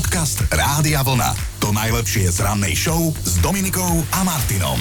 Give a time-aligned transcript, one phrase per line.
[0.00, 1.60] Podcast Rádia Vlna.
[1.60, 4.80] To najlepšie z rannej show s Dominikou a Martinom.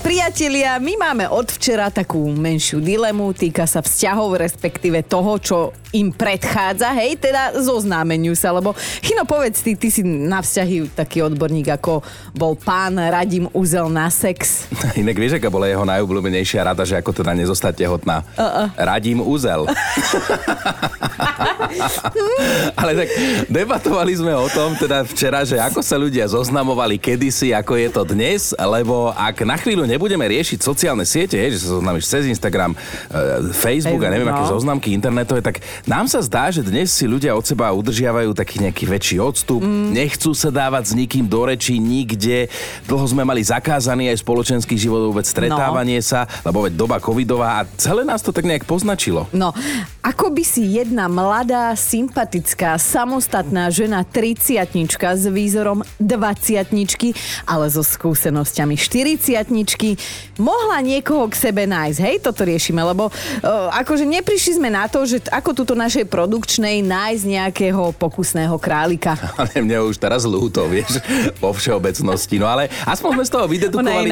[0.00, 5.56] Priatelia, my máme od včera takú menšiu dilemu, týka sa vzťahov, respektíve toho, čo
[5.92, 11.24] im predchádza, hej, teda zoznámeniu sa, lebo Chino, povedz ty, ty si na vzťahy taký
[11.24, 12.04] odborník, ako
[12.36, 14.68] bol pán Radim Uzel na sex.
[15.00, 18.20] Inak vieš, aká bola jeho najobľúbenejšia rada, že ako teda nezostať tehotná?
[18.36, 18.68] Uh-uh.
[18.76, 19.64] Radím Uzel.
[22.80, 23.08] Ale tak
[23.48, 28.02] debatovali sme o tom teda včera, že ako sa ľudia zoznamovali kedysi, ako je to
[28.08, 32.78] dnes, lebo ak na chvíľu nebudeme riešiť sociálne siete, že sa zoznámiš cez Instagram, e,
[33.54, 34.34] Facebook a neviem, no.
[34.34, 38.64] aké zoznamky internetové, tak nám sa zdá, že dnes si ľudia od seba udržiavajú taký
[38.64, 39.92] nejaký väčší odstup, mm.
[39.92, 42.48] nechcú sa dávať s nikým do rečí nikde.
[42.88, 46.06] Dlho sme mali zakázaný aj spoločenský život, vôbec stretávanie no.
[46.06, 49.28] sa, lebo veď doba covidová a celé nás to tak nejak poznačilo.
[49.36, 49.52] No,
[50.00, 54.64] ako by si jedna mladá, sympatická, samostatná žena 30
[54.96, 56.64] s výzorom 20
[57.44, 59.98] ale so skúsenosťami 40 pesničky
[60.38, 61.98] mohla niekoho k sebe nájsť.
[61.98, 66.80] Hej, toto riešime, lebo uh, akože neprišli sme na to, že ako túto našej produkčnej
[66.80, 69.12] nájsť nejakého pokusného králika.
[69.36, 70.96] Ale mne už teraz ľúto, vieš,
[71.44, 72.40] vo všeobecnosti.
[72.40, 74.08] No ale aspoň sme z toho vydedukovali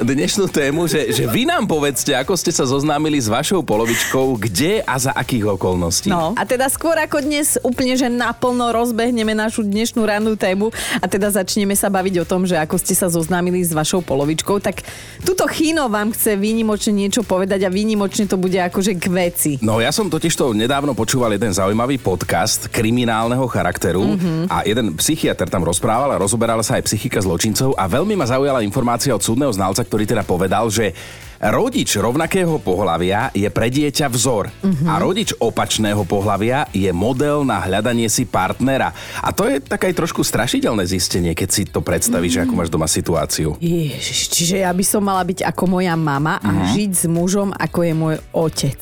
[0.00, 4.80] dnešnú tému, že, že vy nám povedzte, ako ste sa zoznámili s vašou polovičkou, kde
[4.80, 6.08] a za akých okolností.
[6.08, 11.04] No a teda skôr ako dnes úplne, že naplno rozbehneme našu dnešnú rannú tému a
[11.04, 14.80] teda začneme sa baviť o tom, že ako ste sa zoznámili s vašou polovičkou, tak
[15.20, 19.52] Tuto Chino vám chce výnimočne niečo povedať a výnimočne to bude akože k veci.
[19.60, 24.46] No ja som totiž to nedávno počúval jeden zaujímavý podcast kriminálneho charakteru mm-hmm.
[24.48, 28.64] a jeden psychiatr tam rozprával a rozoberal sa aj psychika zločincov a veľmi ma zaujala
[28.64, 30.96] informácia od súdneho znalca, ktorý teda povedal, že
[31.44, 34.88] Rodič rovnakého pohlavia je pre dieťa vzor uh-huh.
[34.88, 38.96] a rodič opačného pohlavia je model na hľadanie si partnera.
[39.20, 42.44] A to je také trošku strašidelné zistenie, keď si to predstavíš, uh-huh.
[42.48, 43.60] ako máš doma situáciu.
[43.60, 46.72] Ježiš, čiže ja by som mala byť ako moja mama a uh-huh.
[46.72, 48.80] žiť s mužom, ako je môj otec.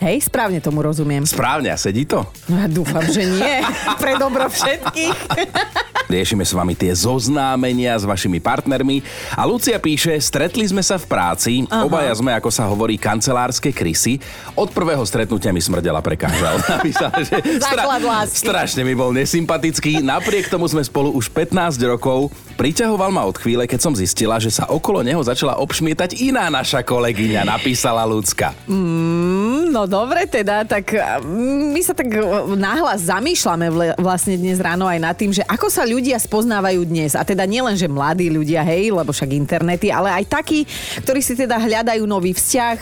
[0.00, 1.28] Hej, správne tomu rozumiem.
[1.28, 2.24] Správne, a sedí to?
[2.48, 3.60] No ja dúfam, že nie.
[4.00, 5.16] Pre dobro všetkých.
[6.08, 9.04] Riešime s vami tie zoznámenia s vašimi partnermi.
[9.36, 11.84] A Lucia píše, stretli sme sa v práci, Aha.
[11.84, 14.18] obaja sme, ako sa hovorí, kancelárske krysy.
[14.56, 16.58] Od prvého stretnutia mi smrdela prekážal.
[16.80, 20.00] Napísala, že stra- strašne mi bol nesympatický.
[20.00, 22.32] Napriek tomu sme spolu už 15 rokov.
[22.56, 26.80] Priťahoval ma od chvíle, keď som zistila, že sa okolo neho začala obšmietať iná naša
[26.82, 28.56] kolegyňa, napísala Lucka.
[28.64, 32.08] Mm, no dobre teda, tak my sa tak
[32.56, 37.12] náhlas zamýšľame vlastne dnes ráno aj nad tým, že ako sa ľudia spoznávajú dnes.
[37.18, 40.64] A teda nielen, že mladí ľudia, hej, lebo však internety, ale aj takí,
[41.02, 42.76] ktorí si teda hľadajú nový vzťah.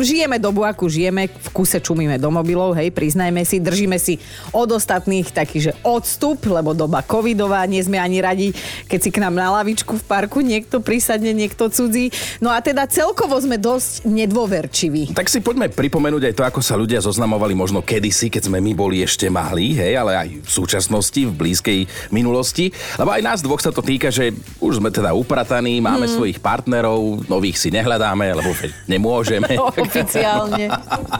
[0.00, 4.16] Žijeme dobu, ako žijeme, v kuse čumíme do mobilov, hej, priznajme si, držíme si
[4.50, 8.48] od ostatných taký, že odstup, lebo doba covidová, nie sme ani radi,
[8.88, 12.08] keď si k nám na lavičku v parku niekto prisadne, niekto cudzí.
[12.40, 15.12] No a teda celkovo sme dosť nedôverčiví.
[15.12, 18.72] Tak si poďme pripomenúť aj to, ako sa ľudia zoznamovali možno kedysi, keď sme my
[18.72, 21.80] boli ešte malí, hej, ale aj v súčasnosti, v blízkej
[22.10, 22.72] minulosti.
[22.96, 26.12] Lebo aj nás dvoch sa to týka, že už sme teda uprataní, máme mm.
[26.12, 28.50] svojich partnerov, nových si nehľadáme, lebo
[28.88, 29.56] nemôžeme.
[29.84, 30.72] Oficiálne.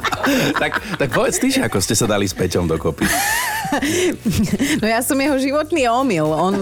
[0.63, 3.05] tak, tak povedz ty, ako ste sa dali s Peťom dokopy.
[4.81, 6.29] no ja som jeho životný omyl.
[6.31, 6.55] On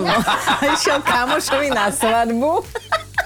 [0.72, 2.64] išiel kamošovi na svadbu.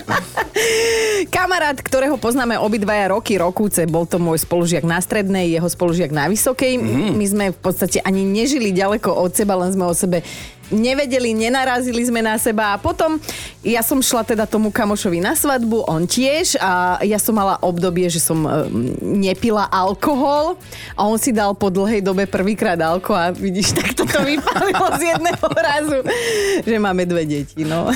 [1.35, 6.31] Kamarát, ktorého poznáme obidvaja roky, rokúce, bol to môj spolužiak na strednej, jeho spolužiak na
[6.31, 6.79] vysokej.
[6.79, 7.13] Mm.
[7.17, 10.23] My sme v podstate ani nežili ďaleko od seba, len sme o sebe
[10.71, 13.23] nevedeli, nenarazili sme na seba a potom
[13.63, 18.11] ja som šla teda tomu kamošovi na svadbu, on tiež a ja som mala obdobie,
[18.11, 18.67] že som e,
[19.03, 20.59] nepila alkohol
[20.99, 25.03] a on si dal po dlhej dobe prvýkrát alko a vidíš, tak toto vypálilo z
[25.15, 25.99] jedného razu,
[26.67, 27.87] že máme dve deti, no.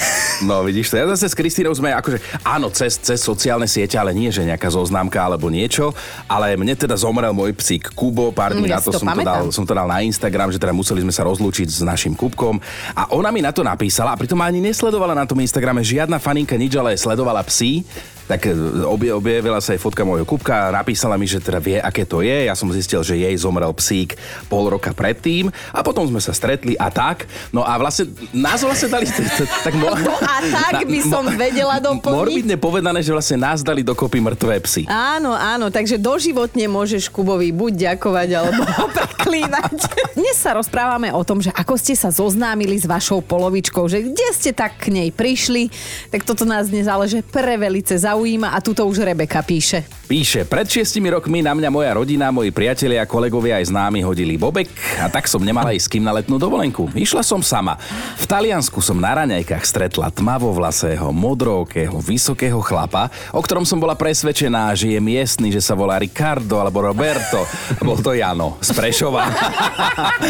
[0.41, 4.17] No vidíš to, ja zase s Kristínou sme akože, áno, cez, cez sociálne siete, ale
[4.17, 5.93] nie, že nejaká zoznámka alebo niečo,
[6.25, 9.21] ale mne teda zomrel môj psík Kubo, pár dní mm, na to, to som, to
[9.21, 12.57] dal, som to dal na Instagram, že teda museli sme sa rozlúčiť s našim Kubkom.
[12.97, 16.57] A ona mi na to napísala a pritom ani nesledovala na tom Instagrame žiadna faninka
[16.57, 17.85] nič, ale sledovala psi
[18.31, 18.55] tak e,
[18.87, 22.47] obje, objavila sa aj fotka môjho kubka napísala mi, že teda vie, aké to je.
[22.47, 24.15] Ja som zistil, že jej zomrel psík
[24.47, 27.27] pol roka predtým a potom sme sa stretli a tak.
[27.51, 29.11] No a vlastne nás vlastne dali...
[29.61, 32.17] Tak mo- no a tak by som vedela doplniť.
[32.17, 34.87] Morbidne povedané, že vlastne nás dali dokopy mŕtvé psy.
[34.87, 39.75] Áno, áno, takže doživotne môžeš Kubovi buď ďakovať alebo ho preklínať.
[40.15, 44.29] Dnes sa rozprávame o tom, že ako ste sa zoznámili s vašou polovičkou, že kde
[44.33, 45.69] ste tak k nej prišli,
[46.15, 50.00] tak toto nás dnes ale že prevelice zaujíma zaujíma a tuto už Rebeka píše.
[50.11, 54.67] Píše, pred šiestimi rokmi na mňa moja rodina, moji priatelia, kolegovia aj známi hodili bobek
[54.99, 56.91] a tak som nemala ísť s kým na letnú dovolenku.
[56.99, 57.79] Išla som sama.
[58.19, 64.75] V Taliansku som na raňajkách stretla tmavovlasého, modrovkého, vysokého chlapa, o ktorom som bola presvedčená,
[64.75, 67.47] že je miestny, že sa volá Ricardo alebo Roberto.
[67.79, 69.31] Bol to Jano z Prešova.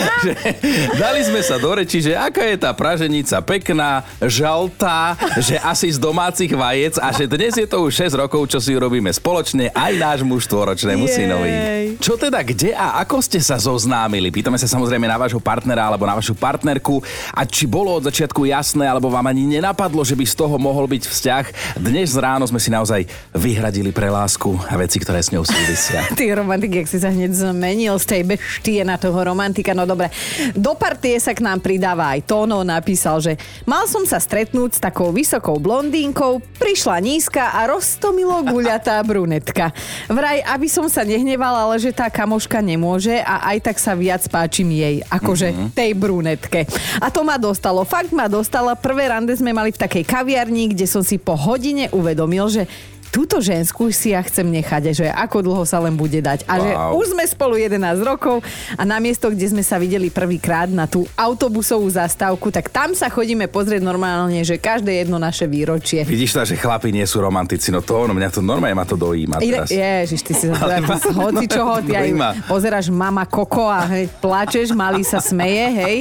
[1.01, 5.97] dali sme sa do reči, že aká je tá praženica pekná, žaltá, že asi z
[5.97, 9.93] domácich vajec a že dnes je to už 6 rokov, čo si urobíme spoločne aj
[9.97, 11.15] nášmu štvoročnému Jej.
[11.15, 11.53] synovi.
[12.01, 14.33] Čo teda, kde a ako ste sa zoznámili?
[14.33, 16.99] Pýtame sa samozrejme na vášho partnera alebo na vašu partnerku
[17.31, 20.89] a či bolo od začiatku jasné alebo vám ani nenapadlo, že by z toho mohol
[20.91, 21.45] byť vzťah.
[21.79, 23.05] Dnes ráno sme si naozaj
[23.37, 26.03] vyhradili pre lásku a veci, ktoré s ňou súvisia.
[26.19, 29.77] Ty romantik, jak si sa hneď zmenil z tej beštie na toho romantika.
[29.77, 30.09] No dobre,
[30.57, 33.37] do partie sa k nám pridáva aj Tono, napísal, že
[33.69, 40.09] mal som sa stretnúť s takou vysokou blondínkou, prišla nízka a roztomilo guľatá brunetka kamoška.
[40.09, 44.25] Vraj, aby som sa nehnevala, ale že tá kamoška nemôže a aj tak sa viac
[44.33, 45.69] páčim jej, akože mm-hmm.
[45.77, 46.61] tej brunetke.
[46.99, 47.85] A to ma dostalo.
[47.85, 48.73] Fakt ma dostala.
[48.79, 52.65] Prvé rande sme mali v takej kaviarni, kde som si po hodine uvedomil, že
[53.11, 56.47] túto ženskú si ja chcem nechať, že ako dlho sa len bude dať.
[56.47, 56.63] A wow.
[56.63, 57.77] že už sme spolu 11
[58.07, 58.41] rokov
[58.79, 63.11] a na miesto, kde sme sa videli prvýkrát na tú autobusovú zastávku, tak tam sa
[63.11, 66.07] chodíme pozrieť normálne, že každé jedno naše výročie.
[66.07, 68.95] Vidíš to, že chlapi nie sú romantici, no to ono, mňa to normálne ma to
[68.95, 69.69] dojíma teraz.
[69.69, 70.79] Ježiš, ty si sa
[71.27, 72.11] hoci čoho, ty aj
[72.47, 75.97] pozeráš mama Koko a hej, plačeš, malý sa smeje, hej.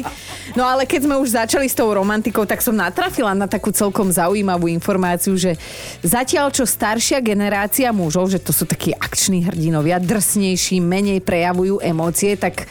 [0.54, 4.10] No ale keď sme už začali s tou romantikou, tak som natrafila na takú celkom
[4.10, 5.58] zaujímavú informáciu, že
[6.02, 6.66] zatiaľ čo
[7.00, 12.68] staršia generácia mužov, že to sú takí akční hrdinovia, drsnejší, menej prejavujú emócie, tak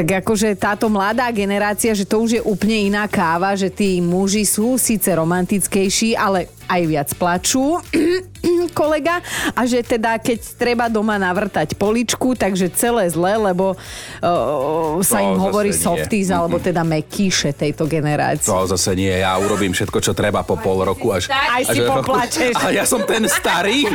[0.00, 4.48] tak akože táto mladá generácia, že to už je úplne iná káva, že tí muži
[4.48, 7.76] sú síce romantickejší, ale aj viac plačú
[8.80, 9.20] kolega
[9.52, 15.28] a že teda keď treba doma navrtať poličku, takže celé zle, lebo uh, sa to
[15.28, 18.48] im hovorí softies alebo teda mekíše tejto generácie.
[18.48, 21.12] To zase nie, ja urobím všetko, čo treba po pol roku.
[21.12, 22.56] Až, aj až si poplačeš.
[22.56, 23.84] A ja som ten starý.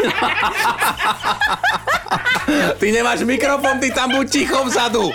[2.77, 5.09] ty nemáš mikrofón, ty tam buď ticho vzadu.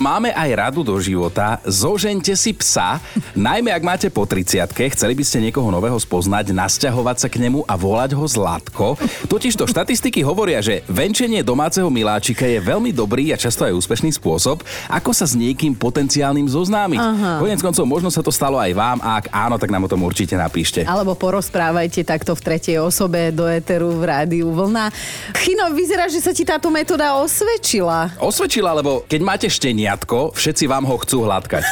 [0.00, 1.60] Máme aj radu do života.
[1.68, 3.02] Zožente si psa,
[3.36, 7.64] najmä ak máte po 30 chceli by ste niekoho nového spoznať, nasťahovať sa k nemu
[7.64, 9.00] a volať ho Zlatko.
[9.28, 14.62] Totižto štatistiky hovoria, že venčenie domáceho miláčika je veľmi dobrý a často aj úspešný spôsob,
[14.88, 17.00] ako sa s niekým potenciálnym zoznámiť.
[17.00, 17.32] Aha.
[17.42, 20.06] Konec koncov, možno sa to stalo aj vám a ak áno, tak nám o tom
[20.06, 20.86] určite napíšte.
[20.86, 24.94] Alebo porozprávajte takto v tretej osobe do éteru v rádiu Vlna.
[25.42, 28.14] Chino, vyzerá, že sa ti táto metóda osvedčila.
[28.22, 31.66] Osvedčila, lebo keď máte štenia, šteniatko, všetci vám ho chcú hladkať.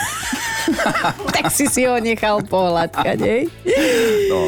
[1.39, 3.47] tak si si ho nechal pohľadkať, hej?
[4.27, 4.41] No.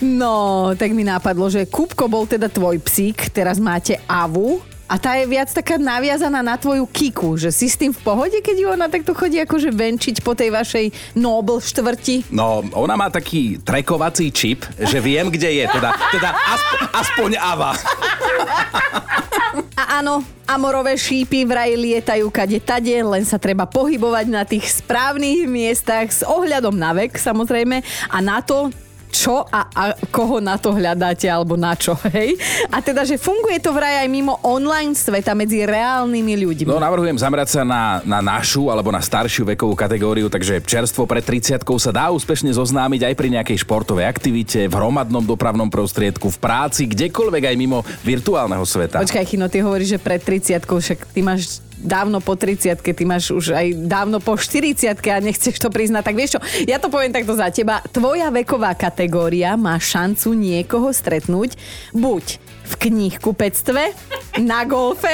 [0.00, 0.36] no,
[0.72, 5.24] tak mi nápadlo, že Kupko bol teda tvoj psík, teraz máte Avu, a tá je
[5.24, 8.92] viac taká naviazaná na tvoju kiku, že si s tým v pohode, keď ju ona
[8.92, 12.28] takto chodí akože venčiť po tej vašej Nobel štvrti?
[12.28, 17.72] No, ona má taký trekovací čip, že viem, kde je, teda, teda aspoň, aspoň Ava.
[19.72, 25.48] A áno, amorové šípy vraj lietajú kade tade, len sa treba pohybovať na tých správnych
[25.48, 27.80] miestach s ohľadom na vek samozrejme.
[28.12, 28.68] A na to,
[29.12, 32.40] čo a, a koho na to hľadáte alebo na čo, hej?
[32.72, 36.68] A teda, že funguje to vraj aj mimo online sveta medzi reálnymi ľuďmi.
[36.72, 41.20] No navrhujem zamerať sa na, na našu alebo na staršiu vekovú kategóriu, takže čerstvo pred
[41.20, 46.38] 30 sa dá úspešne zoznámiť aj pri nejakej športovej aktivite, v hromadnom dopravnom prostriedku, v
[46.40, 49.04] práci, kdekoľvek aj mimo virtuálneho sveta.
[49.04, 53.34] Počkaj, Chino, ty hovoríš, že pred 30 však ty máš dávno po 30 ty máš
[53.34, 57.10] už aj dávno po 40 a nechceš to priznať, tak vieš čo, ja to poviem
[57.10, 57.82] takto za teba.
[57.90, 61.58] Tvoja veková kategória má šancu niekoho stretnúť
[61.90, 63.92] buď v knihkupectve,
[64.40, 65.12] na golfe,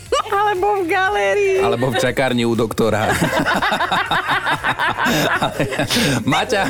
[0.42, 1.60] alebo v galérii.
[1.62, 3.06] Alebo v čakárni u doktora.
[6.26, 6.62] Maťa,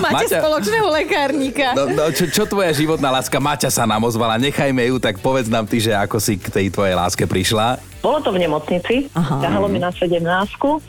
[0.00, 1.76] Máte Maťa, spoločného lekárnika.
[1.76, 3.36] No, no, čo, čo tvoja životná láska?
[3.36, 4.40] Maťa sa nám ozvala.
[4.40, 7.91] Nechajme ju, tak povedz nám ty, že ako si k tej tvojej láske prišla.
[8.02, 10.26] Bolo to v nemocnici, ťahalo mi na 17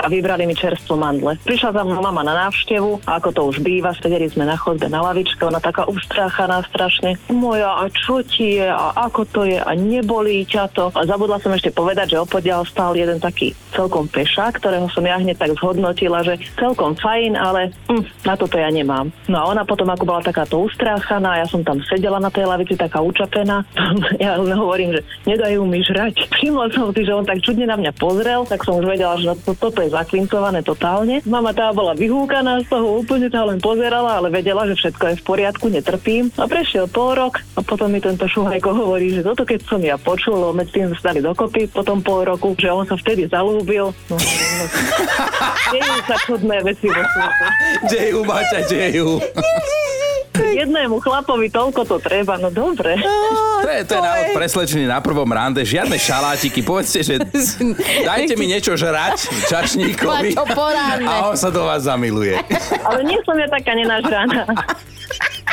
[0.02, 1.38] a vybrali mi čerstvo mandle.
[1.46, 4.90] Prišla za mnou mama na návštevu a ako to už býva, sedeli sme na chodbe
[4.90, 7.22] na lavičke, ona taká ustráchaná strašne.
[7.30, 10.90] Moja, a čo ti je a ako to je a nebolí ťa to.
[10.98, 15.22] A zabudla som ešte povedať, že opodiaľ stál jeden taký celkom peša, ktorého som ja
[15.22, 19.14] hneď tak zhodnotila, že celkom fajn, ale hm, na toto ja nemám.
[19.30, 22.74] No a ona potom, ako bola takáto ustráchaná, ja som tam sedela na tej lavici
[22.74, 23.62] taká učapená,
[24.24, 26.26] ja hovorím, že nedajú mi žrať.
[26.34, 29.36] Všimla som si, že on tak čudne na mňa pozrel, tak som už vedela, že
[29.44, 31.20] to, toto je zaklincované totálne.
[31.28, 35.20] Mama tá bola vyhúkaná z toho, úplne tá len pozerala, ale vedela, že všetko je
[35.20, 36.32] v poriadku, netrpím.
[36.40, 40.00] A prešiel pol rok a potom mi tento šuhajko hovorí, že toto keď som ja
[40.00, 43.94] počul, lebo medzi tým stali dokopy, potom pol roku, že on sa vtedy zalúbil.
[44.10, 44.66] No, no,
[45.76, 47.48] dejú sa čudné veci vo svete.
[47.92, 49.08] Dejú, Maťa, dejú.
[50.34, 52.98] Jednému chlapovi toľko to treba, no dobre.
[53.62, 55.62] To je, to je návod pre slečny na prvom rande.
[55.62, 56.62] Žiadne šalátiky.
[56.62, 57.16] Povedzte, že
[58.10, 60.34] dajte mi niečo žrať čašníkovi.
[61.06, 62.38] A on sa do vás zamiluje.
[62.82, 64.50] Ale nie som ja taká nenažraná.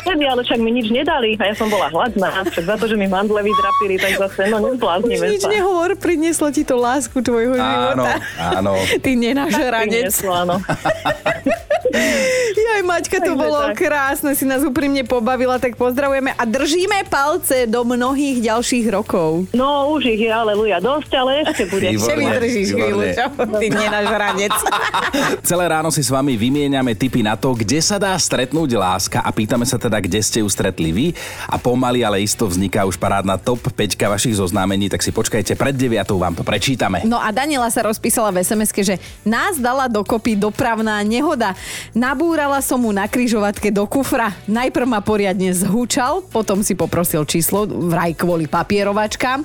[0.00, 2.40] Vtedy, ale však mi nič nedali a ja som bola hladná.
[2.49, 6.64] Však za to, že mi mandle vydrapili, tak zase, no nebláznime Nič nehovor, prinieslo ti
[6.64, 8.16] to lásku tvojho Áno, života.
[8.56, 8.72] áno.
[8.96, 10.08] Ty nenažranec.
[10.08, 10.56] Prinieslo, áno.
[12.70, 13.76] Jaj, Maťka, to Takže bolo tak.
[13.82, 19.50] krásne, si nás úprimne pobavila, tak pozdravujeme a držíme palce do mnohých ďalších rokov.
[19.56, 21.87] No, už ich je, aleluja, dosť, ale ešte bude.
[21.90, 23.26] Ešte vydržíš chvíľu, čo?
[23.34, 24.54] Ty nenažranec.
[25.50, 29.30] Celé ráno si s vami vymieňame tipy na to, kde sa dá stretnúť láska a
[29.34, 31.06] pýtame sa teda, kde ste ju stretli vy
[31.49, 35.75] a pomaly, ale isto vzniká už parádna top 5 vašich zoznámení, tak si počkajte, pred
[35.75, 37.02] 9 vám to prečítame.
[37.06, 38.96] No a Daniela sa rozpísala v sms že
[39.26, 41.52] nás dala dokopy dopravná nehoda.
[41.92, 44.32] Nabúrala som mu na kryžovatke do kufra.
[44.46, 49.42] Najprv ma poriadne zhúčal, potom si poprosil číslo, vraj kvôli papierovačkám.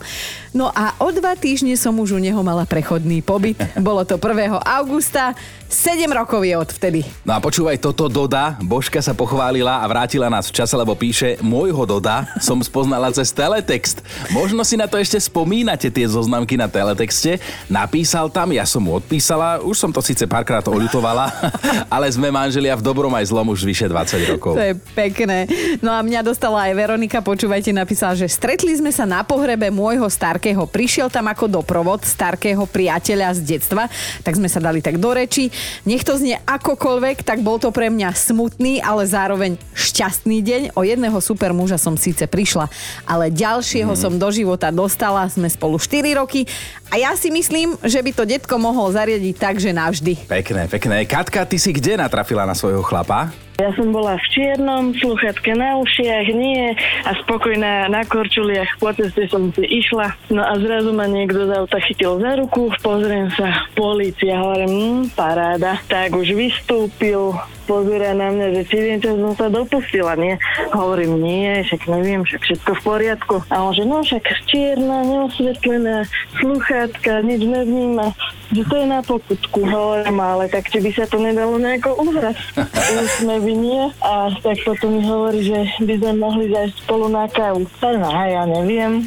[0.55, 3.59] No a o dva týždne som už u neho mala prechodný pobyt.
[3.75, 4.55] Bolo to 1.
[4.63, 5.35] augusta,
[5.67, 7.03] 7 rokov je odvtedy.
[7.27, 8.55] No a počúvaj toto Doda.
[8.63, 13.35] Božka sa pochválila a vrátila nás v čase, lebo píše Môjho Doda som spoznala cez
[13.35, 13.99] teletext.
[14.31, 17.43] Možno si na to ešte spomínate tie zoznamky na teletexte.
[17.67, 21.27] Napísal tam, ja som mu odpísala, už som to síce párkrát oľutovala,
[21.95, 24.55] ale sme manželia v dobrom aj zlom už vyše 20 rokov.
[24.55, 25.45] To je pekné.
[25.83, 30.07] No a mňa dostala aj Veronika, počúvajte, napísala, že stretli sme sa na pohrebe môjho
[30.07, 30.63] starkého.
[30.63, 33.91] Prišiel tam ako doprovod starkého priateľa z detstva,
[34.23, 35.51] tak sme sa dali tak do reči.
[35.83, 40.61] Nech to znie akokoľvek, tak bol to pre mňa smutný, ale zároveň šťastný deň.
[40.79, 42.71] O jedného super muža som síce prišla,
[43.03, 43.99] ale ďalšieho mm.
[43.99, 45.27] som do života dostala.
[45.27, 46.47] Sme spolu 4 roky
[46.93, 50.29] a ja si myslím, že by to detko mohol zariadiť tak, že navždy.
[50.29, 51.03] Pekné, pekné.
[51.03, 53.33] Katka, ty si kde natrafila na svojho chlapa?
[53.55, 56.75] Ja som bola v čiernom, sluchatka na ušiach, nie
[57.07, 58.75] a spokojná na korčuliach.
[58.83, 62.67] Po ceste som si išla, no a zrazu ma niekto z auta chytil za ruku,
[62.83, 65.79] pozriem sa, polícia, hovorím, hm, paráda.
[65.87, 67.31] Tak už vystúpil,
[67.63, 70.35] pozera na mňa, že či viem, čo som sa dopustila, nie?
[70.75, 73.35] Hovorím, nie, však neviem, však všetko v poriadku.
[73.47, 76.03] A on že, no však čierna, neosvetlená,
[76.43, 78.11] sluchátka, nič nevníma,
[78.53, 79.59] že to je na pokutku.
[79.65, 82.37] Hovorím, ale tak či by sa to nedalo nejako uhrať.
[83.01, 83.83] Už by nie.
[84.01, 87.67] A tak potom mi hovorí, že by sme mohli zajsť spolu na kávu.
[87.83, 89.05] A ja neviem.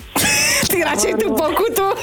[0.65, 1.87] Ty radšej tú pokutu.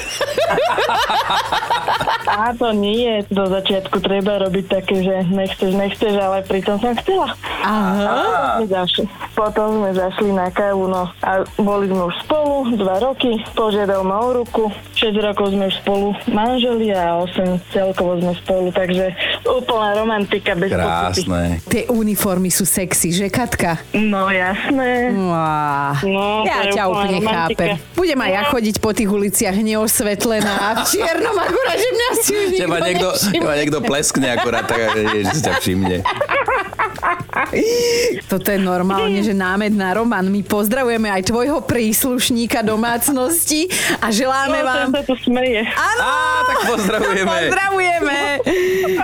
[2.28, 3.24] A to nie.
[3.28, 7.32] Do začiatku treba robiť také, že nechceš, nechceš, ale pritom som chcela.
[7.62, 8.60] Aha.
[8.60, 9.04] Sme zašli.
[9.32, 14.20] Potom sme zašli na kávu, no a boli sme už spolu dva roky, požiadal ma
[14.22, 17.36] o ruku, 6 rokov sme už spolu manželia a 8
[17.68, 19.12] celkovo sme spolu, takže
[19.44, 21.22] úplná romantika bez pokuty.
[21.24, 21.42] Krásne.
[21.64, 23.76] Tie uniformy sú sexy, že Katka?
[23.92, 25.12] No jasné.
[25.12, 27.64] Uá, No, ja ťa úplne romantika.
[27.66, 27.94] chápem.
[27.94, 32.32] Budem aj ja chodiť po tých uliciach neosvetlená a v čiernom akurát, že mňa si
[32.32, 35.96] už Teba nikto niekto, teba niekto pleskne akorát, tak že si ťa všimne.
[38.26, 40.26] Toto je normálne, že námed na román.
[40.26, 44.88] My pozdravujeme aj tvojho príslušníka domácnosti a želáme No, vám...
[44.90, 45.62] sa tu smeje.
[45.62, 46.00] Áno!
[46.00, 47.30] Á, tak pozdravujeme.
[47.46, 48.18] Pozdravujeme.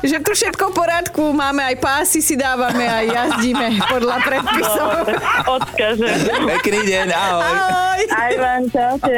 [0.03, 4.89] Že tu všetko v poriadku, máme aj pásy, si dávame aj jazdíme podľa predpisov.
[5.47, 6.19] Odkažem.
[6.49, 7.47] Pekný deň, ahoj.
[7.47, 8.01] Ahoj.
[8.11, 9.17] Aj vám, čaute.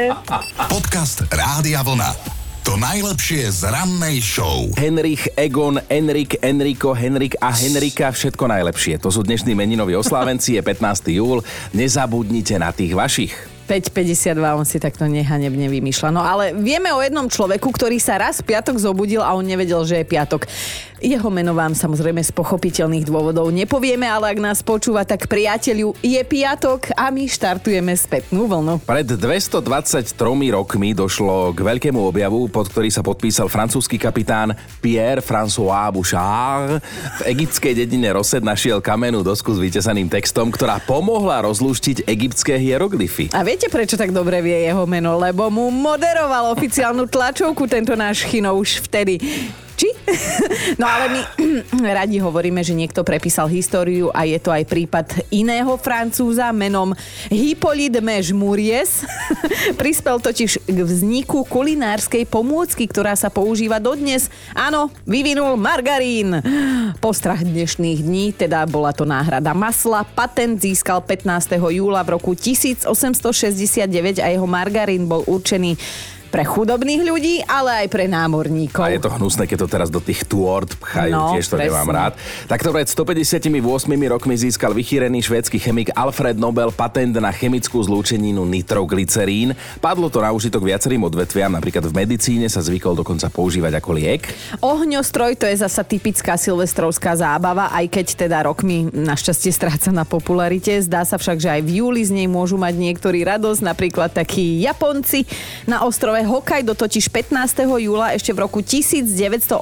[0.69, 2.34] Podcast Rádia Vlna.
[2.75, 4.67] To najlepšie z rannej show.
[4.75, 8.99] Henrich, Egon, Enrik, Enrico, Henrik a Henrika, všetko najlepšie.
[8.99, 11.07] To sú dnešní meninoví oslávenci, je 15.
[11.15, 11.39] júl.
[11.71, 13.31] Nezabudnite na tých vašich.
[13.71, 16.09] 5,52 on si takto nehanebne vymýšľa.
[16.11, 20.03] No ale vieme o jednom človeku, ktorý sa raz piatok zobudil a on nevedel, že
[20.03, 20.43] je piatok.
[21.03, 26.21] Jeho meno vám samozrejme z pochopiteľných dôvodov nepovieme, ale ak nás počúva, tak priateľu je
[26.23, 28.79] piatok a my štartujeme spätnú vlnu.
[28.87, 30.15] Pred 223
[30.55, 36.79] rokmi došlo k veľkému objavu, pod ktorý sa podpísal francúzsky kapitán Pierre-François Bouchard.
[37.19, 43.35] V egyptskej dedine Rosset našiel kamennú dosku s vytesaným textom, ktorá pomohla rozlúštiť egyptské hieroglyfy.
[43.35, 45.19] A viete, prečo tak dobre vie jeho meno?
[45.19, 49.19] Lebo mu moderoval oficiálnu tlačovku tento náš chino už vtedy.
[50.81, 51.21] No ale my
[51.99, 56.93] radi hovoríme, že niekto prepísal históriu a je to aj prípad iného francúza menom
[57.29, 59.05] Hippolyte Mežmuries.
[59.79, 64.29] Prispel totiž k vzniku kulinárskej pomôcky, ktorá sa používa dodnes.
[64.53, 66.41] Áno, vyvinul margarín.
[67.01, 70.05] Postrach dnešných dní, teda bola to náhrada masla.
[70.05, 71.57] Patent získal 15.
[71.57, 75.77] júla v roku 1869 a jeho margarín bol určený
[76.35, 78.83] pre chudobných ľudí, ale aj pre námorníkov.
[78.83, 81.71] A je to hnusné, keď to teraz do tých tôrd pchajú, no, tiež to presne.
[81.71, 82.13] nemám rád.
[82.51, 83.39] Takto pred 158
[84.11, 89.55] rokmi získal vychýrený švédsky chemik Alfred Nobel patent na chemickú zlúčeninu nitroglycerín.
[89.79, 94.27] Padlo to na užitok viacerým odvetviam, napríklad v medicíne sa zvykol dokonca používať ako liek.
[94.59, 100.83] Ohňostroj to je zasa typická silvestrovská zábava, aj keď teda rokmi našťastie stráca na popularite.
[100.83, 104.59] Zdá sa však, že aj v júli z nej môžu mať niektorí radosť, napríklad takí
[104.59, 105.23] Japonci
[105.63, 107.69] na ostrove Hokkaido totiž 15.
[107.77, 109.61] júla ešte v roku 1988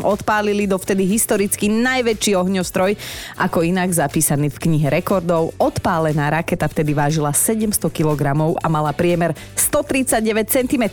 [0.00, 2.94] odpálili dovtedy historicky najväčší ohňostroj,
[3.34, 5.52] ako inak zapísaný v knihe rekordov.
[5.58, 10.84] Odpálená raketa vtedy vážila 700 kg a mala priemer 139 cm.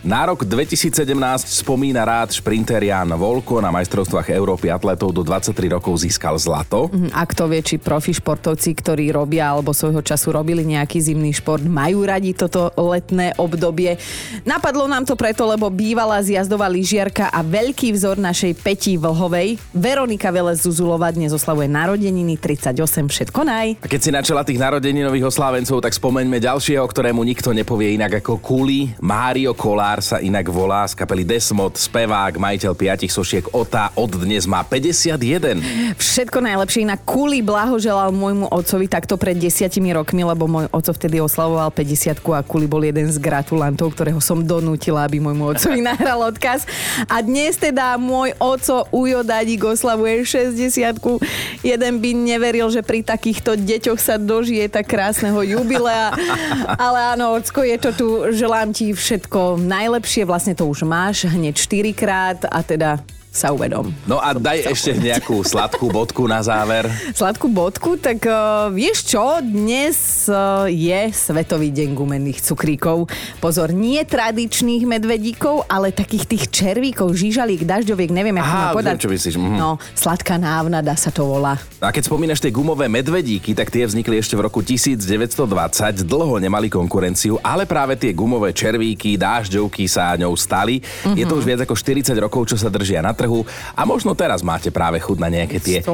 [0.00, 1.12] Na rok 2017
[1.60, 6.88] spomína rád šprinter Jan Volko na majstrovstvách Európy atletov do 23 rokov získal zlato.
[6.88, 11.36] Mhm, a kto vie, či profi športovci, ktorí robia alebo svojho času robili nejaký zimný
[11.36, 14.00] šport, majú radi toto letné obdobie.
[14.48, 20.32] Napadlo nám to preto, lebo bývalá zjazdová lyžiarka a veľký vzor našej Peti Vlhovej, Veronika
[20.32, 23.84] Velez Zuzulova dnes oslavuje narodeniny 38, všetko naj.
[23.84, 28.40] A keď si načela tých narodeninových oslávencov, tak spomeňme ďalšieho, ktorému nikto nepovie inak ako
[28.40, 33.90] Kuli, Mário Kola Kolár sa inak volá z kapely Desmod, spevák, majiteľ piatich sošiek Ota,
[33.98, 35.98] od dnes má 51.
[35.98, 36.86] Všetko najlepšie.
[36.86, 42.22] Na Kuli blahoželal môjmu otcovi takto pred desiatimi rokmi, lebo môj oco vtedy oslavoval 50
[42.22, 46.70] a Kuli bol jeden z gratulantov, ktorého som donútila, aby môjmu otcovi nahral odkaz.
[47.10, 53.58] A dnes teda môj oco Ujo Dadík oslavuje 60 Jeden by neveril, že pri takýchto
[53.58, 56.14] deťoch sa dožije tak krásneho jubilea.
[56.86, 58.06] Ale áno, ocko, je to tu.
[58.30, 63.54] Želám ti všetko naj najlepšie, vlastne to už máš hneď 4 krát a teda sa
[63.54, 63.94] uvedom.
[64.10, 66.90] No a daj ešte nejakú sladkú bodku na záver.
[67.18, 67.94] Sladkú bodku?
[67.94, 69.38] Tak uh, vieš čo?
[69.38, 73.06] Dnes uh, je Svetový deň gumených cukríkov.
[73.38, 78.98] Pozor, nie tradičných medvedíkov, ale takých tých červíkov, žížalík, dažďoviek, neviem, ako Aha, povedať.
[78.98, 79.38] čo myslíš.
[79.38, 79.56] Mhm.
[79.62, 81.54] No, sladká návnada sa to volá.
[81.78, 86.02] A keď spomínaš tie gumové medvedíky, tak tie vznikli ešte v roku 1920.
[86.02, 90.82] Dlho nemali konkurenciu, ale práve tie gumové červíky, dážďovky sa ňou stali.
[90.82, 91.14] Mm-hmm.
[91.14, 93.44] Je to už viac ako 40 rokov, čo sa držia na trhu
[93.76, 95.84] a možno teraz máte práve chud na nejaké tie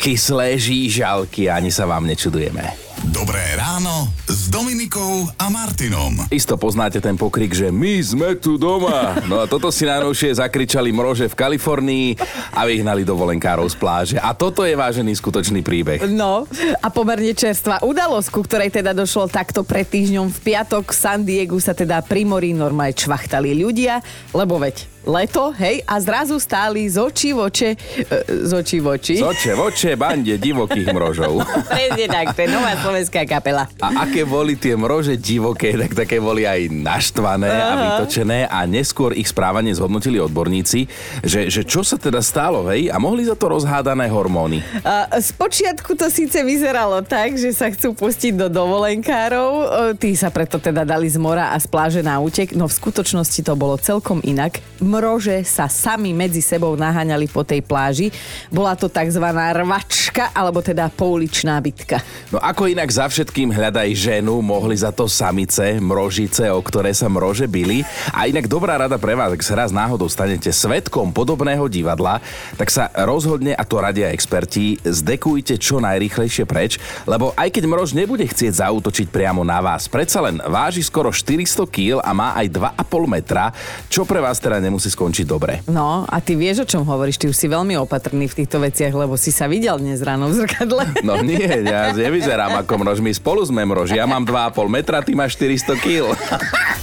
[0.00, 2.89] kyslé žížalky a ani sa vám nečudujeme.
[3.08, 6.20] Dobré ráno s Dominikou a Martinom.
[6.28, 9.16] Isto poznáte ten pokrik, že my sme tu doma.
[9.24, 12.20] No a toto si najnovšie zakričali mrože v Kalifornii
[12.52, 14.16] a vyhnali dovolenkárov z pláže.
[14.20, 16.04] A toto je vážený skutočný príbeh.
[16.12, 16.44] No
[16.84, 21.24] a pomerne čerstvá udalosť, ku ktorej teda došlo takto pred týždňom v piatok v San
[21.24, 24.04] Diegu sa teda pri mori normálne čvachtali ľudia,
[24.36, 28.86] lebo veď leto, hej, a zrazu stáli z očí v oče, e, z očí v
[28.92, 29.16] oči.
[29.16, 31.40] Z oče v oče bande divokých mrožov.
[31.72, 33.70] Presne tak, to je nová slovenská kapela.
[33.78, 37.62] A aké boli tie mrože divoké, tak také boli aj naštvané Aha.
[37.62, 40.90] a vytočené a neskôr ich správanie zhodnotili odborníci,
[41.22, 44.58] že, že čo sa teda stalo, hej, a mohli za to rozhádané hormóny.
[44.82, 50.34] A spočiatku to síce vyzeralo tak, že sa chcú pustiť do dovolenkárov, e, tí sa
[50.34, 53.78] preto teda dali z mora a z pláže na útek, no v skutočnosti to bolo
[53.78, 58.08] celkom inak mrože sa sami medzi sebou naháňali po tej pláži.
[58.48, 59.22] Bola to tzv.
[59.30, 62.00] rvačka, alebo teda pouličná bitka.
[62.32, 67.06] No ako inak za všetkým hľadaj ženu, mohli za to samice, mrožice, o ktoré sa
[67.06, 67.86] mrože byli.
[68.10, 72.18] A inak dobrá rada pre vás, ak sa raz náhodou stanete svetkom podobného divadla,
[72.58, 77.94] tak sa rozhodne, a to radia experti, zdekujte čo najrychlejšie preč, lebo aj keď mrož
[77.94, 82.74] nebude chcieť zautočiť priamo na vás, predsa len váži skoro 400 kg a má aj
[82.74, 83.54] 2,5 metra,
[83.86, 85.60] čo pre vás teda nemusí musí skončiť dobre.
[85.68, 88.96] No a ty vieš, o čom hovoríš, ty už si veľmi opatrný v týchto veciach,
[88.96, 91.04] lebo si sa videl dnes ráno v zrkadle.
[91.04, 95.40] No nie, ja nevyzerám ako my spolu sme mrož, ja mám 2,5 metra, ty máš
[95.40, 96.12] 400 kg.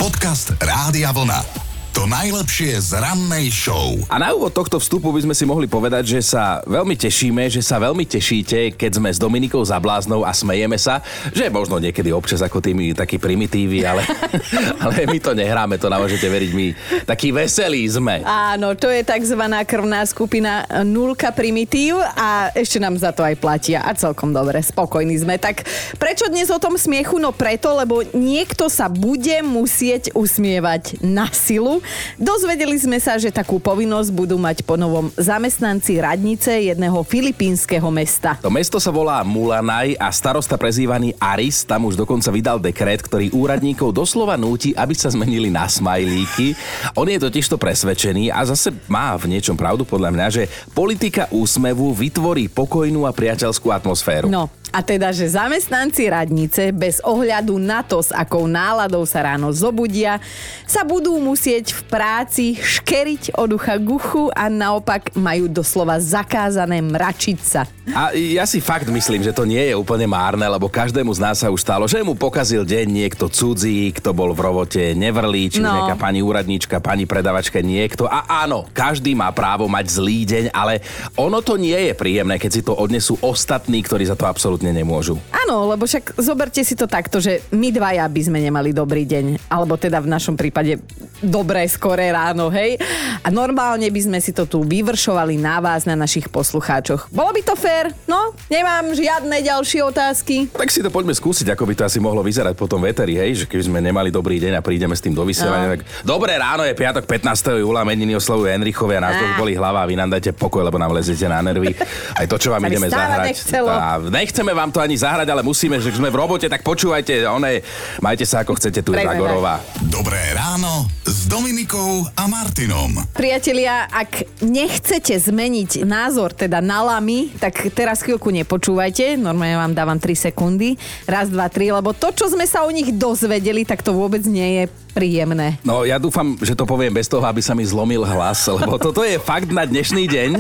[0.02, 1.67] Podcast Rádia Vlna.
[2.08, 4.00] To najlepšie z rannej show.
[4.08, 7.60] A na úvod tohto vstupu by sme si mohli povedať, že sa veľmi tešíme, že
[7.60, 11.04] sa veľmi tešíte, keď sme s Dominikou za bláznou a smejeme sa,
[11.36, 14.08] že možno niekedy občas ako tými takí primitívy, ale,
[14.88, 16.66] ale my to nehráme, to nám môžete veriť, my
[17.04, 18.24] takí veselí sme.
[18.24, 19.44] Áno, to je tzv.
[19.68, 25.28] krvná skupina nulka primitív a ešte nám za to aj platia a celkom dobre, spokojní
[25.28, 25.36] sme.
[25.36, 25.68] Tak
[26.00, 27.20] prečo dnes o tom smiechu?
[27.20, 31.84] No preto, lebo niekto sa bude musieť usmievať na silu
[32.18, 38.40] Dozvedeli sme sa, že takú povinnosť budú mať po novom zamestnanci radnice jedného filipínskeho mesta.
[38.42, 43.34] To mesto sa volá Mulanaj a starosta prezývaný Aris tam už dokonca vydal dekret, ktorý
[43.34, 46.58] úradníkov doslova núti, aby sa zmenili na smajlíky.
[46.98, 51.94] On je totižto presvedčený a zase má v niečom pravdu podľa mňa, že politika úsmevu
[51.94, 54.32] vytvorí pokojnú a priateľskú atmosféru.
[54.32, 59.52] No, a teda, že zamestnanci radnice bez ohľadu na to, s akou náladou sa ráno
[59.52, 60.20] zobudia,
[60.64, 67.40] sa budú musieť v práci škeriť od ucha guchu a naopak majú doslova zakázané mračiť
[67.40, 67.64] sa.
[67.96, 71.40] A ja si fakt myslím, že to nie je úplne márne, lebo každému z nás
[71.40, 75.64] sa už stalo, že mu pokazil deň niekto cudzí, kto bol v robote nevrlí, či
[75.64, 75.72] no.
[75.72, 78.04] nejaká pani úradnička, pani predavačka, niekto.
[78.04, 80.84] A áno, každý má právo mať zlý deň, ale
[81.16, 84.74] ono to nie je príjemné, keď si to odnesú ostatní, ktorí za to absolútne absolútne
[84.74, 85.22] nemôžu.
[85.30, 89.54] Áno, lebo však zoberte si to takto, že my dvaja by sme nemali dobrý deň,
[89.54, 90.82] alebo teda v našom prípade
[91.22, 92.82] dobré, skoré ráno, hej?
[93.22, 97.14] A normálne by sme si to tu vyvršovali na vás, na našich poslucháčoch.
[97.14, 97.94] Bolo by to fér?
[98.10, 100.50] No, nemám žiadne ďalšie otázky.
[100.50, 103.46] Tak si to poďme skúsiť, ako by to asi mohlo vyzerať potom veteri, hej?
[103.46, 105.74] Že keby sme nemali dobrý deň a prídeme s tým do vysielania, no.
[105.78, 107.62] tak dobré ráno je piatok 15.
[107.62, 110.94] júla, meniny oslavuje Enrichovi a nás boli hlava a vy nám dajte pokoj, lebo nám
[110.94, 111.78] lezete na nervy.
[112.18, 113.38] Aj to, čo vám ideme zahrať.
[113.50, 117.20] Tá, nechceme Nechceme vám to ani zahrať, ale musíme, že sme v robote, tak počúvajte,
[117.28, 117.60] one,
[118.00, 119.60] majte sa ako chcete, tu je Zagorová.
[119.92, 122.96] Dobré ráno s Dominikou a Martinom.
[123.12, 130.00] Priatelia, ak nechcete zmeniť názor, teda na lamy, tak teraz chvíľku nepočúvajte, normálne vám dávam
[130.00, 133.92] 3 sekundy, raz, dva, tri, lebo to, čo sme sa o nich dozvedeli, tak to
[133.92, 135.62] vôbec nie je príjemné.
[135.62, 139.06] No ja dúfam, že to poviem bez toho, aby sa mi zlomil hlas, lebo toto
[139.06, 140.32] je fakt na dnešný deň.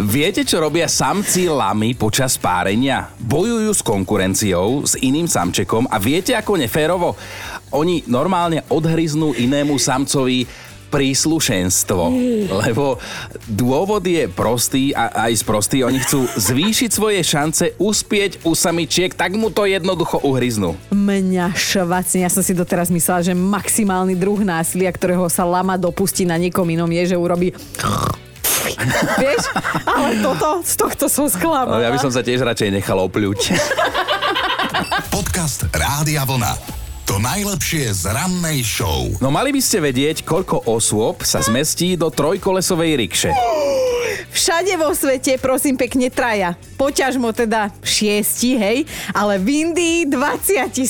[0.00, 3.12] Viete, čo robia samci lamy počas párenia?
[3.40, 7.16] Bojujú s konkurenciou, s iným samčekom a viete, ako neférovo?
[7.72, 10.44] Oni normálne odhryznú inému samcovi
[10.92, 12.02] príslušenstvo.
[12.52, 13.00] Lebo
[13.48, 15.80] dôvod je prostý a aj sprostý.
[15.88, 20.76] Oni chcú zvýšiť svoje šance uspieť u samičiek, tak mu to jednoducho uhryznú.
[20.92, 22.20] Mňa švacne.
[22.20, 26.68] Ja som si doteraz myslela, že maximálny druh násilia, ktorého sa lama dopustí na niekom
[26.68, 27.56] inom, je, že urobí
[29.22, 29.42] Vieš?
[29.86, 31.78] Ale toto, z tohto som sklamaná.
[31.78, 33.40] No, ja by som sa tiež radšej nechal opľuť.
[35.14, 36.54] Podcast Rádia Vlna.
[37.10, 39.10] To najlepšie z rannej show.
[39.18, 43.30] No mali by ste vedieť, koľko osôb sa zmestí do trojkolesovej rikše.
[44.30, 46.54] Všade vo svete, prosím pekne, traja.
[46.80, 50.80] Poťažmo teda šiesti, hej, ale v Indii 27.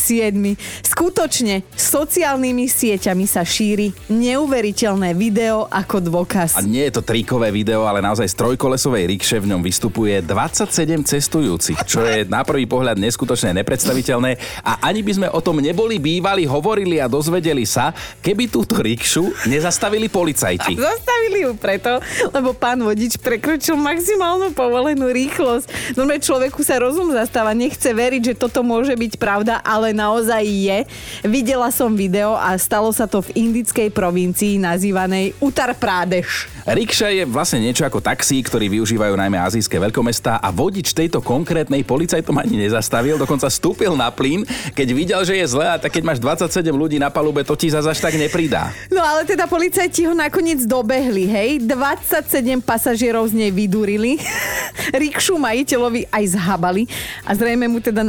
[0.86, 6.54] Skutočne, sociálnymi sieťami sa šíri neuveriteľné video ako dôkaz.
[6.54, 11.02] A nie je to trikové video, ale naozaj z trojkolesovej rikše v ňom vystupuje 27
[11.02, 15.98] cestujúcich, čo je na prvý pohľad neskutočne nepredstaviteľné a ani by sme o tom neboli
[15.98, 17.90] bývali, hovorili a dozvedeli sa,
[18.22, 20.78] keby túto rikšu nezastavili policajti.
[20.78, 21.98] Zastavili ju preto,
[22.30, 25.79] lebo pán vodič prekročil maximálnu povolenú rýchlosť.
[25.94, 30.78] Normálne človeku sa rozum zastáva, nechce veriť, že toto môže byť pravda, ale naozaj je.
[31.26, 36.50] Videla som video a stalo sa to v indickej provincii nazývanej Uttar Pradesh.
[36.68, 41.82] Rikša je vlastne niečo ako taxí, ktorý využívajú najmä azijské veľkomestá a vodič tejto konkrétnej
[41.82, 44.44] policajtom ani nezastavil, dokonca stúpil na plyn,
[44.76, 47.72] keď videl, že je zle a tak keď máš 27 ľudí na palube, to ti
[47.72, 48.70] zase tak nepridá.
[48.92, 54.20] No ale teda policajti ho nakoniec dobehli, hej, 27 pasažierov z nej vydurili,
[55.02, 56.82] rikšu majiteľovi aj zhabali
[57.22, 58.02] a zrejme mu teda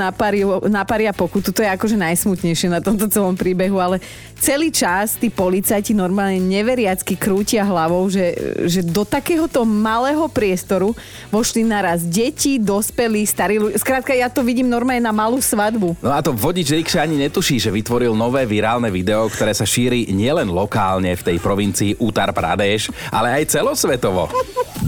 [0.66, 1.54] naparia pokutu.
[1.54, 4.02] To je akože najsmutnejšie na tomto celom príbehu, ale
[4.42, 8.34] celý čas tí policajti normálne neveriacky krútia hlavou, že,
[8.66, 10.98] že do takéhoto malého priestoru
[11.30, 13.78] vošli naraz deti, dospelí, starí ľudia.
[13.78, 16.02] Skrátka, ja to vidím normálne na malú svadbu.
[16.02, 20.10] No a to vodič rikša ani netuší, že vytvoril nové virálne video, ktoré sa šíri
[20.10, 24.34] nielen lokálne v tej provincii Uttar Pradesh, ale aj celosvetovo.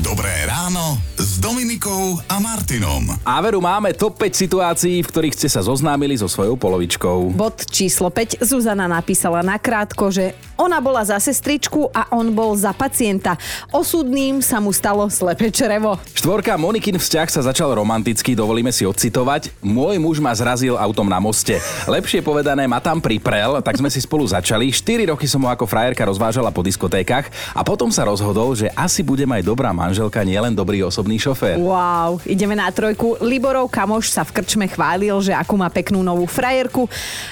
[0.03, 3.07] Dobré ráno s Dominikou a Martinom.
[3.23, 7.31] A veru máme top 5 situácií, v ktorých ste sa zoznámili so svojou polovičkou.
[7.31, 8.43] Bod číslo 5.
[8.43, 13.35] Zuzana napísala nakrátko, že ona bola za sestričku a on bol za pacienta.
[13.75, 15.99] Osudným sa mu stalo slepe črevo.
[16.15, 19.51] Štvorka Monikin vzťah sa začal romanticky, dovolíme si odcitovať.
[19.59, 21.59] Môj muž ma zrazil autom na moste.
[21.83, 24.71] Lepšie povedané, ma tam priprel, tak sme si spolu začali.
[24.71, 29.03] 4 roky som ho ako frajerka rozvážala po diskotékach a potom sa rozhodol, že asi
[29.03, 31.59] bude aj dobrá manželka, nielen dobrý osobný šofér.
[31.59, 33.19] Wow, ideme na trojku.
[33.19, 36.85] Liborov kamoš sa v krčme chválil, že akú má peknú novú frajerku.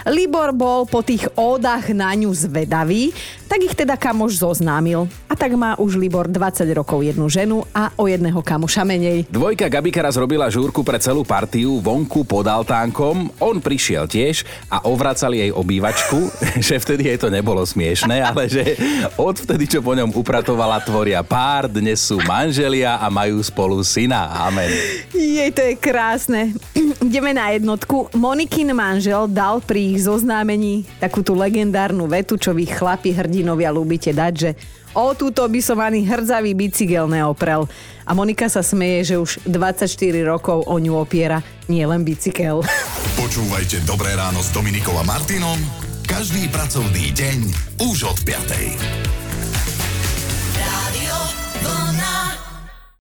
[0.10, 3.14] Libor bol po tých ódach na ňu zvedavý
[3.52, 5.12] tak ich teda kamoš zoznámil.
[5.28, 9.28] A tak má už Libor 20 rokov jednu ženu a o jedného kamoša menej.
[9.28, 13.28] Dvojka Gabika raz robila žúrku pre celú partiu vonku pod altánkom.
[13.44, 16.32] On prišiel tiež a ovracali jej obývačku,
[16.68, 18.80] že vtedy jej to nebolo smiešné, ale že
[19.20, 24.32] odvtedy, čo po ňom upratovala, tvoria pár, dnes sú manželia a majú spolu syna.
[24.48, 24.72] Amen.
[25.12, 26.56] Jej, to je krásne.
[27.08, 28.16] Ideme na jednotku.
[28.16, 32.64] Monikin manžel dal pri ich zoznámení takú tú legendárnu vetu, čo vy
[33.02, 34.52] chlapi hrdinovia ľúbite dať, že
[34.92, 37.64] O túto by som ani hrdzavý bicykel neoprel.
[38.04, 39.88] A Monika sa smeje, že už 24
[40.28, 41.40] rokov o ňu opiera
[41.72, 42.60] nie len bicykel.
[43.24, 45.58] Počúvajte Dobré ráno s Dominikom a Martinom
[46.06, 47.40] každý pracovný deň
[47.88, 49.21] už od 5.